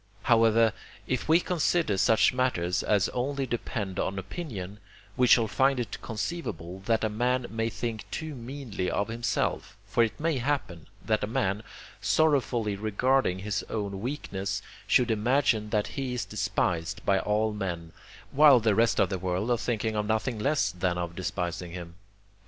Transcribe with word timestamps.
However, 0.23 0.73
if 1.05 1.29
we 1.29 1.39
consider 1.39 1.95
such 1.95 2.33
matters 2.33 2.81
as 2.81 3.07
only 3.09 3.45
depend 3.45 3.99
on 3.99 4.17
opinion, 4.17 4.79
we 5.15 5.27
shall 5.27 5.47
find 5.47 5.79
it 5.79 6.01
conceivable 6.01 6.79
that 6.87 7.03
a 7.03 7.07
man 7.07 7.45
may 7.51 7.69
think 7.69 8.09
too 8.09 8.33
meanly 8.33 8.89
of 8.89 9.09
himself; 9.09 9.77
for 9.85 10.03
it 10.03 10.19
may 10.19 10.39
happen, 10.39 10.87
that 11.05 11.23
a 11.23 11.27
man, 11.27 11.61
sorrowfully 12.01 12.75
regarding 12.75 13.37
his 13.45 13.61
own 13.69 14.01
weakness, 14.01 14.63
should 14.87 15.11
imagine 15.11 15.69
that 15.69 15.85
he 15.89 16.15
is 16.15 16.25
despised 16.25 17.05
by 17.05 17.19
all 17.19 17.53
men, 17.53 17.91
while 18.31 18.59
the 18.59 18.73
rest 18.73 18.99
of 18.99 19.09
the 19.09 19.19
world 19.19 19.51
are 19.51 19.57
thinking 19.59 19.95
of 19.95 20.07
nothing 20.07 20.39
less 20.39 20.71
than 20.71 20.97
of 20.97 21.15
despising 21.15 21.73
him. 21.73 21.93